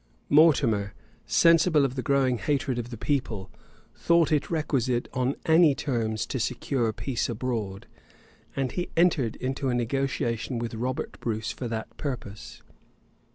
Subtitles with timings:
[0.29, 0.95] {1328.} Mortimer,
[1.27, 3.51] sensible of the growing hatred of the people,
[3.93, 7.85] thought it requisite on any terms to secure peace abroad;
[8.55, 12.63] and he entered into a negotiation with Robert Bruce for that purpose.